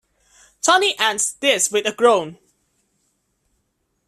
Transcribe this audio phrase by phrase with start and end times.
[0.63, 2.39] Tony ends this with a groan.